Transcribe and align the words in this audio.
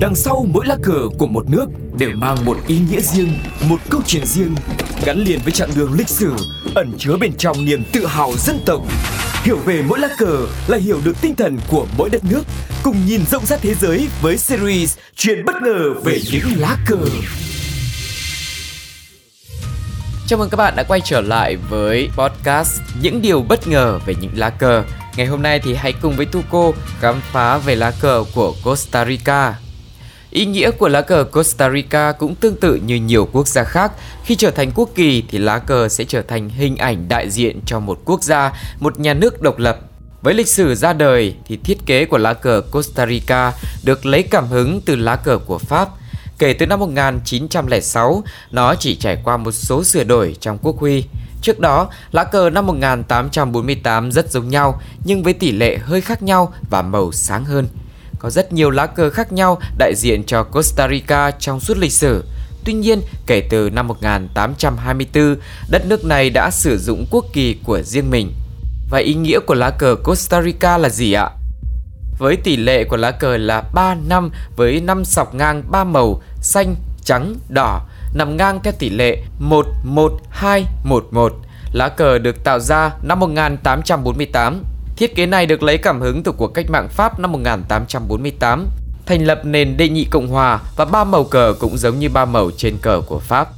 Đằng 0.00 0.14
sau 0.14 0.46
mỗi 0.52 0.66
lá 0.66 0.76
cờ 0.82 1.08
của 1.18 1.26
một 1.26 1.50
nước 1.50 1.66
đều 1.98 2.10
mang 2.14 2.44
một 2.44 2.58
ý 2.66 2.78
nghĩa 2.90 3.00
riêng, 3.00 3.38
một 3.60 3.76
câu 3.90 4.00
chuyện 4.06 4.26
riêng, 4.26 4.54
gắn 5.04 5.18
liền 5.18 5.40
với 5.44 5.52
chặng 5.52 5.70
đường 5.76 5.92
lịch 5.92 6.08
sử, 6.08 6.32
ẩn 6.74 6.92
chứa 6.98 7.16
bên 7.20 7.32
trong 7.38 7.64
niềm 7.64 7.84
tự 7.92 8.06
hào 8.06 8.32
dân 8.36 8.58
tộc. 8.66 8.82
Hiểu 9.42 9.56
về 9.56 9.82
mỗi 9.88 9.98
lá 9.98 10.08
cờ 10.18 10.46
là 10.66 10.78
hiểu 10.78 11.00
được 11.04 11.20
tinh 11.20 11.34
thần 11.34 11.58
của 11.68 11.86
mỗi 11.98 12.10
đất 12.10 12.24
nước, 12.24 12.42
cùng 12.82 12.96
nhìn 13.06 13.20
rộng 13.30 13.46
rãi 13.46 13.58
thế 13.62 13.74
giới 13.74 14.08
với 14.22 14.36
series 14.36 14.96
Chuyện 15.16 15.44
bất 15.44 15.54
ngờ 15.62 15.94
về 16.04 16.20
những 16.32 16.44
lá 16.56 16.76
cờ. 16.86 16.98
Chào 20.26 20.38
mừng 20.38 20.50
các 20.50 20.56
bạn 20.56 20.76
đã 20.76 20.82
quay 20.82 21.00
trở 21.04 21.20
lại 21.20 21.56
với 21.56 22.08
podcast 22.16 22.80
Những 23.02 23.22
điều 23.22 23.42
bất 23.42 23.68
ngờ 23.68 23.98
về 24.06 24.14
những 24.20 24.32
lá 24.34 24.50
cờ. 24.50 24.84
Ngày 25.16 25.26
hôm 25.26 25.42
nay 25.42 25.60
thì 25.64 25.74
hãy 25.74 25.92
cùng 26.02 26.16
với 26.16 26.26
Tuco 26.26 26.72
khám 27.00 27.20
phá 27.32 27.58
về 27.58 27.74
lá 27.74 27.92
cờ 28.00 28.24
của 28.34 28.54
Costa 28.64 29.04
Rica. 29.04 29.54
Ý 30.36 30.44
nghĩa 30.44 30.70
của 30.70 30.88
lá 30.88 31.00
cờ 31.00 31.24
Costa 31.24 31.70
Rica 31.70 32.12
cũng 32.12 32.34
tương 32.34 32.56
tự 32.56 32.74
như 32.74 32.96
nhiều 32.96 33.28
quốc 33.32 33.48
gia 33.48 33.64
khác. 33.64 33.92
Khi 34.24 34.34
trở 34.34 34.50
thành 34.50 34.70
quốc 34.74 34.90
kỳ 34.94 35.24
thì 35.28 35.38
lá 35.38 35.58
cờ 35.58 35.88
sẽ 35.88 36.04
trở 36.04 36.22
thành 36.22 36.48
hình 36.48 36.76
ảnh 36.76 37.08
đại 37.08 37.30
diện 37.30 37.60
cho 37.66 37.80
một 37.80 37.98
quốc 38.04 38.22
gia, 38.22 38.52
một 38.80 39.00
nhà 39.00 39.14
nước 39.14 39.42
độc 39.42 39.58
lập. 39.58 39.78
Với 40.22 40.34
lịch 40.34 40.48
sử 40.48 40.74
ra 40.74 40.92
đời 40.92 41.34
thì 41.46 41.56
thiết 41.56 41.86
kế 41.86 42.04
của 42.04 42.18
lá 42.18 42.32
cờ 42.32 42.62
Costa 42.70 43.06
Rica 43.06 43.52
được 43.84 44.06
lấy 44.06 44.22
cảm 44.22 44.48
hứng 44.48 44.80
từ 44.80 44.96
lá 44.96 45.16
cờ 45.16 45.38
của 45.38 45.58
Pháp. 45.58 45.88
Kể 46.38 46.52
từ 46.52 46.66
năm 46.66 46.80
1906, 46.80 48.22
nó 48.50 48.74
chỉ 48.74 48.96
trải 48.96 49.18
qua 49.24 49.36
một 49.36 49.52
số 49.52 49.84
sửa 49.84 50.04
đổi 50.04 50.36
trong 50.40 50.58
quốc 50.62 50.78
huy. 50.78 51.04
Trước 51.42 51.60
đó, 51.60 51.88
lá 52.12 52.24
cờ 52.24 52.50
năm 52.50 52.66
1848 52.66 54.12
rất 54.12 54.30
giống 54.30 54.48
nhau 54.48 54.80
nhưng 55.04 55.22
với 55.22 55.32
tỷ 55.32 55.52
lệ 55.52 55.78
hơi 55.78 56.00
khác 56.00 56.22
nhau 56.22 56.52
và 56.70 56.82
màu 56.82 57.12
sáng 57.12 57.44
hơn. 57.44 57.68
Có 58.18 58.30
rất 58.30 58.52
nhiều 58.52 58.70
lá 58.70 58.86
cờ 58.86 59.10
khác 59.10 59.32
nhau 59.32 59.58
đại 59.78 59.94
diện 59.96 60.24
cho 60.26 60.42
Costa 60.42 60.88
Rica 60.88 61.30
trong 61.30 61.60
suốt 61.60 61.76
lịch 61.78 61.92
sử. 61.92 62.24
Tuy 62.64 62.72
nhiên, 62.72 63.00
kể 63.26 63.40
từ 63.50 63.70
năm 63.70 63.88
1824, 63.88 65.36
đất 65.70 65.86
nước 65.86 66.04
này 66.04 66.30
đã 66.30 66.50
sử 66.50 66.78
dụng 66.78 67.06
quốc 67.10 67.24
kỳ 67.32 67.56
của 67.64 67.82
riêng 67.82 68.10
mình. 68.10 68.32
Và 68.90 68.98
ý 68.98 69.14
nghĩa 69.14 69.38
của 69.46 69.54
lá 69.54 69.70
cờ 69.70 69.96
Costa 70.04 70.42
Rica 70.42 70.78
là 70.78 70.88
gì 70.88 71.12
ạ? 71.12 71.30
Với 72.18 72.36
tỷ 72.36 72.56
lệ 72.56 72.84
của 72.84 72.96
lá 72.96 73.10
cờ 73.10 73.36
là 73.36 73.62
3 73.74 73.94
năm 73.94 74.30
với 74.56 74.80
5 74.80 75.04
sọc 75.04 75.34
ngang 75.34 75.62
3 75.70 75.84
màu 75.84 76.22
xanh, 76.40 76.74
trắng, 77.04 77.34
đỏ, 77.48 77.80
nằm 78.14 78.36
ngang 78.36 78.60
theo 78.62 78.72
tỷ 78.78 78.90
lệ 78.90 79.22
1 79.38 79.66
1 79.84 80.12
2 80.30 80.64
1 80.84 81.06
1. 81.10 81.32
Lá 81.72 81.88
cờ 81.88 82.18
được 82.18 82.44
tạo 82.44 82.60
ra 82.60 82.90
năm 83.02 83.20
1848 83.20 84.64
Thiết 84.96 85.14
kế 85.14 85.26
này 85.26 85.46
được 85.46 85.62
lấy 85.62 85.78
cảm 85.78 86.00
hứng 86.00 86.22
từ 86.22 86.32
cuộc 86.32 86.48
cách 86.54 86.70
mạng 86.70 86.88
Pháp 86.88 87.20
năm 87.20 87.32
1848, 87.32 88.66
thành 89.06 89.24
lập 89.24 89.40
nền 89.44 89.76
đệ 89.76 89.88
nhị 89.88 90.04
Cộng 90.04 90.28
hòa 90.28 90.60
và 90.76 90.84
ba 90.84 91.04
màu 91.04 91.24
cờ 91.24 91.54
cũng 91.58 91.78
giống 91.78 91.98
như 91.98 92.08
ba 92.08 92.24
màu 92.24 92.50
trên 92.56 92.76
cờ 92.82 93.00
của 93.06 93.18
Pháp. 93.18 93.48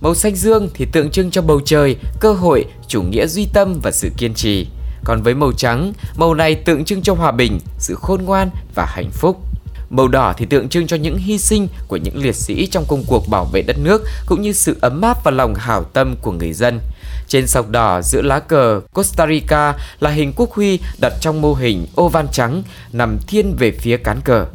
Màu 0.00 0.14
xanh 0.14 0.36
dương 0.36 0.68
thì 0.74 0.86
tượng 0.92 1.10
trưng 1.10 1.30
cho 1.30 1.42
bầu 1.42 1.60
trời, 1.64 1.96
cơ 2.20 2.32
hội, 2.32 2.64
chủ 2.88 3.02
nghĩa 3.02 3.26
duy 3.26 3.46
tâm 3.52 3.80
và 3.82 3.90
sự 3.90 4.10
kiên 4.16 4.34
trì. 4.34 4.66
Còn 5.04 5.22
với 5.22 5.34
màu 5.34 5.52
trắng, 5.52 5.92
màu 6.16 6.34
này 6.34 6.54
tượng 6.54 6.84
trưng 6.84 7.02
cho 7.02 7.14
hòa 7.14 7.32
bình, 7.32 7.58
sự 7.78 7.94
khôn 7.94 8.24
ngoan 8.24 8.50
và 8.74 8.86
hạnh 8.88 9.10
phúc. 9.12 9.45
Màu 9.90 10.08
đỏ 10.08 10.34
thì 10.36 10.46
tượng 10.46 10.68
trưng 10.68 10.86
cho 10.86 10.96
những 10.96 11.18
hy 11.18 11.38
sinh 11.38 11.68
của 11.88 11.96
những 11.96 12.16
liệt 12.16 12.34
sĩ 12.34 12.66
trong 12.66 12.84
công 12.88 13.04
cuộc 13.06 13.28
bảo 13.28 13.44
vệ 13.44 13.62
đất 13.62 13.76
nước 13.78 14.02
cũng 14.26 14.42
như 14.42 14.52
sự 14.52 14.76
ấm 14.80 15.00
áp 15.00 15.24
và 15.24 15.30
lòng 15.30 15.54
hảo 15.54 15.84
tâm 15.84 16.16
của 16.22 16.32
người 16.32 16.52
dân. 16.52 16.80
Trên 17.28 17.46
sọc 17.46 17.70
đỏ 17.70 18.02
giữa 18.02 18.22
lá 18.22 18.40
cờ 18.40 18.80
Costa 18.92 19.26
Rica 19.26 19.74
là 20.00 20.10
hình 20.10 20.32
quốc 20.36 20.52
huy 20.52 20.78
đặt 21.00 21.12
trong 21.20 21.42
mô 21.42 21.54
hình 21.54 21.86
ô 21.94 22.08
van 22.08 22.26
trắng 22.32 22.62
nằm 22.92 23.18
thiên 23.26 23.56
về 23.58 23.70
phía 23.70 23.96
cán 23.96 24.20
cờ. 24.24 24.46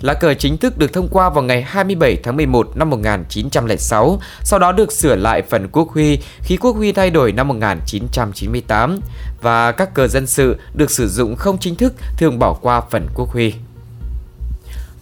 Lá 0.00 0.14
cờ 0.14 0.34
chính 0.34 0.58
thức 0.58 0.78
được 0.78 0.92
thông 0.92 1.08
qua 1.08 1.30
vào 1.30 1.44
ngày 1.44 1.62
27 1.62 2.16
tháng 2.22 2.36
11 2.36 2.76
năm 2.76 2.90
1906, 2.90 4.20
sau 4.42 4.58
đó 4.58 4.72
được 4.72 4.92
sửa 4.92 5.16
lại 5.16 5.42
phần 5.50 5.68
quốc 5.72 5.90
huy 5.90 6.18
khi 6.42 6.56
quốc 6.56 6.76
huy 6.76 6.92
thay 6.92 7.10
đổi 7.10 7.32
năm 7.32 7.48
1998 7.48 9.00
và 9.42 9.72
các 9.72 9.94
cờ 9.94 10.08
dân 10.08 10.26
sự 10.26 10.56
được 10.74 10.90
sử 10.90 11.08
dụng 11.08 11.36
không 11.36 11.58
chính 11.58 11.74
thức 11.76 11.94
thường 12.16 12.38
bỏ 12.38 12.52
qua 12.52 12.80
phần 12.90 13.06
quốc 13.14 13.30
huy. 13.30 13.54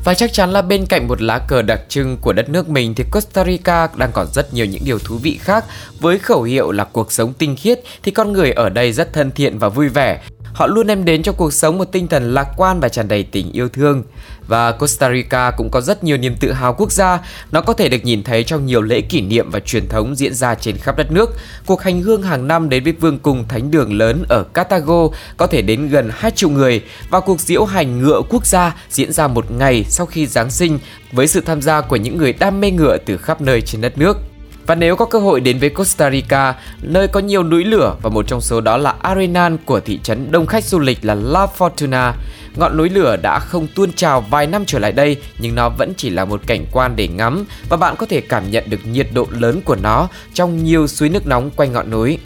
Và 0.04 0.14
chắc 0.14 0.32
chắn 0.32 0.50
là 0.52 0.62
bên 0.62 0.86
cạnh 0.86 1.08
một 1.08 1.22
lá 1.22 1.38
cờ 1.38 1.62
đặc 1.62 1.80
trưng 1.88 2.16
của 2.16 2.32
đất 2.32 2.48
nước 2.48 2.68
mình 2.68 2.94
thì 2.94 3.04
Costa 3.10 3.44
Rica 3.44 3.88
đang 3.96 4.10
còn 4.12 4.26
rất 4.34 4.54
nhiều 4.54 4.66
những 4.66 4.82
điều 4.84 4.98
thú 4.98 5.16
vị 5.16 5.38
khác. 5.42 5.64
Với 6.00 6.18
khẩu 6.18 6.42
hiệu 6.42 6.70
là 6.72 6.84
cuộc 6.84 7.12
sống 7.12 7.32
tinh 7.32 7.56
khiết 7.56 7.80
thì 8.02 8.12
con 8.12 8.32
người 8.32 8.52
ở 8.52 8.68
đây 8.68 8.92
rất 8.92 9.12
thân 9.12 9.30
thiện 9.30 9.58
và 9.58 9.68
vui 9.68 9.88
vẻ. 9.88 10.20
Họ 10.52 10.66
luôn 10.66 10.86
đem 10.86 11.04
đến 11.04 11.22
cho 11.22 11.32
cuộc 11.32 11.52
sống 11.52 11.78
một 11.78 11.84
tinh 11.92 12.08
thần 12.08 12.34
lạc 12.34 12.48
quan 12.56 12.80
và 12.80 12.88
tràn 12.88 13.08
đầy 13.08 13.22
tình 13.22 13.52
yêu 13.52 13.68
thương. 13.68 14.02
Và 14.46 14.72
Costa 14.72 15.12
Rica 15.12 15.50
cũng 15.50 15.70
có 15.70 15.80
rất 15.80 16.04
nhiều 16.04 16.16
niềm 16.16 16.36
tự 16.40 16.52
hào 16.52 16.74
quốc 16.74 16.92
gia, 16.92 17.20
nó 17.52 17.60
có 17.60 17.72
thể 17.72 17.88
được 17.88 18.04
nhìn 18.04 18.22
thấy 18.22 18.44
trong 18.44 18.66
nhiều 18.66 18.82
lễ 18.82 19.00
kỷ 19.00 19.20
niệm 19.20 19.50
và 19.50 19.60
truyền 19.60 19.88
thống 19.88 20.14
diễn 20.16 20.34
ra 20.34 20.54
trên 20.54 20.76
khắp 20.76 20.96
đất 20.96 21.12
nước. 21.12 21.30
Cuộc 21.66 21.82
hành 21.82 22.02
hương 22.02 22.22
hàng 22.22 22.48
năm 22.48 22.68
đến 22.68 22.84
với 22.84 22.92
vương 22.92 23.18
cung 23.18 23.48
thánh 23.48 23.70
đường 23.70 23.98
lớn 23.98 24.24
ở 24.28 24.44
Cartago 24.44 25.08
có 25.36 25.46
thể 25.46 25.62
đến 25.62 25.88
gần 25.88 26.10
2 26.12 26.30
triệu 26.30 26.50
người 26.50 26.82
và 27.10 27.20
cuộc 27.20 27.40
diễu 27.40 27.64
hành 27.64 28.02
ngựa 28.02 28.22
quốc 28.28 28.46
gia 28.46 28.76
diễn 28.90 29.12
ra 29.12 29.28
một 29.28 29.50
ngày 29.50 29.84
sau 29.88 30.06
khi 30.06 30.26
Giáng 30.26 30.50
sinh 30.50 30.78
với 31.12 31.26
sự 31.26 31.40
tham 31.40 31.62
gia 31.62 31.80
của 31.80 31.96
những 31.96 32.18
người 32.18 32.32
đam 32.32 32.60
mê 32.60 32.70
ngựa 32.70 32.96
từ 32.98 33.16
khắp 33.16 33.40
nơi 33.40 33.60
trên 33.60 33.80
đất 33.80 33.98
nước. 33.98 34.31
Và 34.66 34.74
nếu 34.74 34.96
có 34.96 35.04
cơ 35.04 35.18
hội 35.18 35.40
đến 35.40 35.58
với 35.58 35.70
Costa 35.70 36.10
Rica, 36.10 36.54
nơi 36.82 37.08
có 37.08 37.20
nhiều 37.20 37.42
núi 37.44 37.64
lửa 37.64 37.96
và 38.02 38.10
một 38.10 38.26
trong 38.26 38.40
số 38.40 38.60
đó 38.60 38.76
là 38.76 38.94
Arenal 39.02 39.54
của 39.64 39.80
thị 39.80 40.00
trấn 40.02 40.30
đông 40.30 40.46
khách 40.46 40.64
du 40.64 40.78
lịch 40.78 40.98
là 41.02 41.14
La 41.14 41.46
Fortuna, 41.58 42.12
ngọn 42.56 42.76
núi 42.76 42.88
lửa 42.88 43.16
đã 43.22 43.38
không 43.38 43.66
tuôn 43.74 43.92
trào 43.92 44.20
vài 44.20 44.46
năm 44.46 44.64
trở 44.66 44.78
lại 44.78 44.92
đây 44.92 45.16
nhưng 45.38 45.54
nó 45.54 45.68
vẫn 45.68 45.92
chỉ 45.96 46.10
là 46.10 46.24
một 46.24 46.40
cảnh 46.46 46.66
quan 46.72 46.96
để 46.96 47.08
ngắm 47.08 47.44
và 47.68 47.76
bạn 47.76 47.96
có 47.96 48.06
thể 48.06 48.20
cảm 48.20 48.50
nhận 48.50 48.64
được 48.66 48.86
nhiệt 48.86 49.08
độ 49.14 49.26
lớn 49.30 49.60
của 49.64 49.76
nó 49.82 50.08
trong 50.34 50.64
nhiều 50.64 50.86
suối 50.86 51.08
nước 51.08 51.26
nóng 51.26 51.50
quanh 51.50 51.72
ngọn 51.72 51.90
núi. 51.90 52.18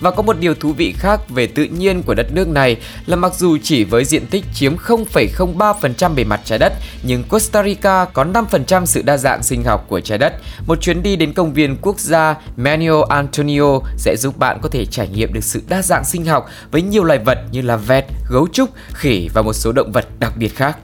Và 0.00 0.10
có 0.10 0.22
một 0.22 0.36
điều 0.40 0.54
thú 0.54 0.72
vị 0.72 0.94
khác 0.98 1.20
về 1.28 1.46
tự 1.46 1.64
nhiên 1.64 2.02
của 2.02 2.14
đất 2.14 2.26
nước 2.32 2.48
này 2.48 2.76
là 3.06 3.16
mặc 3.16 3.34
dù 3.34 3.58
chỉ 3.62 3.84
với 3.84 4.04
diện 4.04 4.26
tích 4.26 4.44
chiếm 4.54 4.76
0,03% 4.76 6.14
bề 6.14 6.24
mặt 6.24 6.40
trái 6.44 6.58
đất, 6.58 6.72
nhưng 7.02 7.22
Costa 7.24 7.62
Rica 7.62 8.04
có 8.04 8.24
5% 8.24 8.84
sự 8.84 9.02
đa 9.02 9.16
dạng 9.16 9.42
sinh 9.42 9.64
học 9.64 9.86
của 9.88 10.00
trái 10.00 10.18
đất. 10.18 10.32
Một 10.66 10.80
chuyến 10.80 11.02
đi 11.02 11.16
đến 11.16 11.32
công 11.32 11.52
viên 11.52 11.76
quốc 11.82 11.98
gia 11.98 12.34
Manuel 12.56 13.02
Antonio 13.08 13.80
sẽ 13.96 14.16
giúp 14.18 14.38
bạn 14.38 14.58
có 14.62 14.68
thể 14.68 14.86
trải 14.86 15.08
nghiệm 15.08 15.32
được 15.32 15.44
sự 15.44 15.62
đa 15.68 15.82
dạng 15.82 16.04
sinh 16.04 16.24
học 16.24 16.48
với 16.70 16.82
nhiều 16.82 17.04
loài 17.04 17.18
vật 17.18 17.38
như 17.52 17.62
là 17.62 17.76
vẹt, 17.76 18.04
gấu 18.30 18.48
trúc, 18.52 18.70
khỉ 18.92 19.28
và 19.34 19.42
một 19.42 19.52
số 19.52 19.72
động 19.72 19.92
vật 19.92 20.06
đặc 20.18 20.32
biệt 20.36 20.56
khác. 20.56 20.78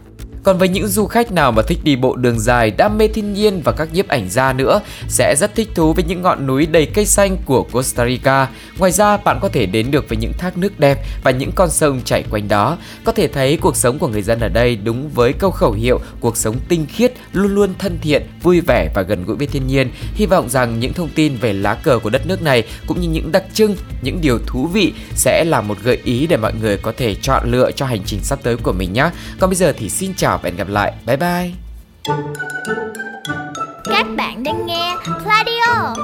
Còn 0.46 0.58
với 0.58 0.68
những 0.68 0.88
du 0.88 1.06
khách 1.06 1.32
nào 1.32 1.52
mà 1.52 1.62
thích 1.62 1.78
đi 1.82 1.96
bộ 1.96 2.16
đường 2.16 2.40
dài, 2.40 2.70
đam 2.70 2.98
mê 2.98 3.08
thiên 3.08 3.32
nhiên 3.32 3.60
và 3.64 3.72
các 3.72 3.88
nhiếp 3.92 4.08
ảnh 4.08 4.30
gia 4.30 4.52
nữa 4.52 4.80
sẽ 5.08 5.34
rất 5.38 5.54
thích 5.54 5.68
thú 5.74 5.92
với 5.92 6.04
những 6.04 6.22
ngọn 6.22 6.46
núi 6.46 6.66
đầy 6.66 6.86
cây 6.86 7.06
xanh 7.06 7.36
của 7.44 7.62
Costa 7.62 8.06
Rica. 8.06 8.48
Ngoài 8.78 8.92
ra, 8.92 9.16
bạn 9.16 9.38
có 9.42 9.48
thể 9.48 9.66
đến 9.66 9.90
được 9.90 10.08
với 10.08 10.18
những 10.18 10.32
thác 10.32 10.58
nước 10.58 10.80
đẹp 10.80 10.98
và 11.22 11.30
những 11.30 11.52
con 11.54 11.70
sông 11.70 12.00
chảy 12.04 12.24
quanh 12.30 12.48
đó. 12.48 12.78
Có 13.04 13.12
thể 13.12 13.28
thấy 13.28 13.56
cuộc 13.56 13.76
sống 13.76 13.98
của 13.98 14.08
người 14.08 14.22
dân 14.22 14.40
ở 14.40 14.48
đây 14.48 14.76
đúng 14.76 15.08
với 15.08 15.32
câu 15.32 15.50
khẩu 15.50 15.72
hiệu 15.72 16.00
cuộc 16.20 16.36
sống 16.36 16.56
tinh 16.68 16.86
khiết, 16.88 17.12
luôn 17.36 17.54
luôn 17.54 17.74
thân 17.78 17.98
thiện, 18.00 18.22
vui 18.42 18.60
vẻ 18.60 18.88
và 18.94 19.02
gần 19.02 19.24
gũi 19.24 19.36
với 19.36 19.46
thiên 19.46 19.66
nhiên. 19.66 19.90
Hy 20.14 20.26
vọng 20.26 20.48
rằng 20.48 20.80
những 20.80 20.92
thông 20.92 21.08
tin 21.08 21.36
về 21.36 21.52
lá 21.52 21.74
cờ 21.74 21.98
của 21.98 22.10
đất 22.10 22.26
nước 22.26 22.42
này 22.42 22.64
cũng 22.86 23.00
như 23.00 23.08
những 23.08 23.32
đặc 23.32 23.44
trưng, 23.54 23.76
những 24.02 24.20
điều 24.20 24.38
thú 24.46 24.66
vị 24.66 24.94
sẽ 25.14 25.44
là 25.44 25.60
một 25.60 25.78
gợi 25.82 26.00
ý 26.04 26.26
để 26.26 26.36
mọi 26.36 26.52
người 26.60 26.76
có 26.76 26.92
thể 26.96 27.14
chọn 27.14 27.50
lựa 27.50 27.70
cho 27.70 27.86
hành 27.86 28.02
trình 28.06 28.20
sắp 28.22 28.38
tới 28.42 28.56
của 28.56 28.72
mình 28.72 28.92
nhé. 28.92 29.10
Còn 29.40 29.50
bây 29.50 29.56
giờ 29.56 29.72
thì 29.78 29.90
xin 29.90 30.14
chào 30.16 30.38
và 30.38 30.42
hẹn 30.44 30.56
gặp 30.56 30.68
lại. 30.68 30.92
Bye 31.06 31.16
bye. 31.16 31.50
Các 33.84 34.06
bạn 34.16 34.44
đang 34.44 34.66
nghe 34.66 34.94
Pladio 35.04 35.94